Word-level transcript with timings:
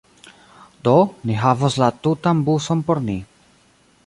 Do, 0.87 0.93
ni 1.31 1.37
havos 1.43 1.77
la 1.83 1.91
tutan 2.07 2.43
buson 2.49 2.83
por 2.89 3.05
ni 3.11 3.19